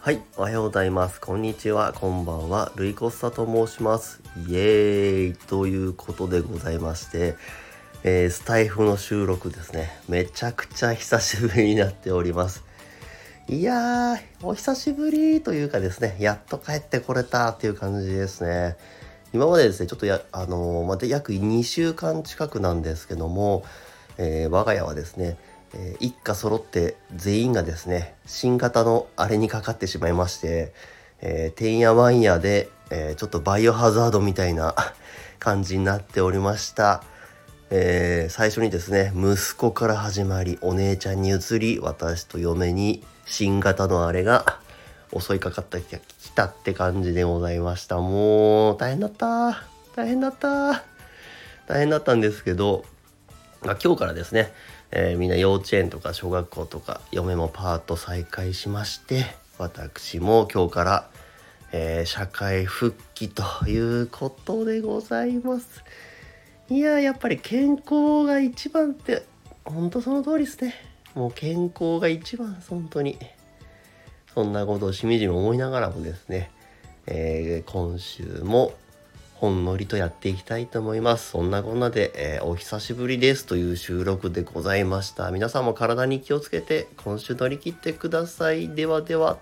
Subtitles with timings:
[0.00, 1.20] はい、おはようございます。
[1.20, 2.72] こんにちは、こんばんは。
[2.74, 4.20] ルイコスタと申します。
[4.48, 7.36] イエーイということでございまして、
[8.02, 9.92] えースタイフの収録ですね。
[10.08, 12.64] めちゃくちゃ久しぶりになっております。
[13.48, 18.76] いやー、お久しぶりというかですね、やっと帰ってこれたっていう感じですね。
[19.32, 23.64] 今までですね、ちょっとや、あのーまた約2週間近くなんですけども、
[24.18, 25.36] えー我が家はですね、
[25.74, 30.72] えー一家揃って全員がですね、新型のあれにかかってしまいまして、
[31.20, 34.74] えてんやわんやで、えーちょっとバイオハザードみたいな
[35.38, 37.02] 感じになっておりました。
[37.70, 44.58] え最初にですね息子から始まりお姉ちゃんに移り私と嫁に新型のあれが
[45.18, 47.96] 襲いかかってきたって感じでございました。
[47.96, 49.62] もう大変だった。
[49.94, 50.84] 大変だった。
[51.66, 52.84] 大変だったんですけど、
[53.64, 54.52] まあ、今日からですね、
[54.90, 59.24] えーみんな幼稚園とか小学校とか嫁もパート再開しまして
[59.58, 61.10] 私も今日から、
[61.70, 65.84] えー社会復帰ということでございます。
[66.70, 69.24] いややっぱり健康が一番って
[69.64, 70.74] 本当その通りですね
[71.14, 73.18] もう健康が一番本当に
[74.32, 76.50] そんなことをしみじみ思いながらもですね、
[77.06, 78.72] えー今週も
[79.42, 81.30] ほんのりとやっていきたいと思います。
[81.30, 85.32] そんなこんなで、えーお久しぶりですという収録でございました。
[85.32, 88.68] 皆さんも体に気をつけて今週乗り切ってください。
[88.68, 89.38] ではでは。